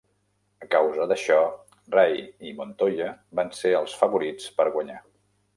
A 0.67 0.69
causa 0.75 1.05
d'això, 1.11 1.37
Ray 1.97 2.17
i 2.53 2.55
Montoya 2.63 3.13
van 3.41 3.55
ser 3.61 3.77
els 3.83 3.97
favorits 4.03 4.53
per 4.59 4.71
guanyar. 4.79 4.99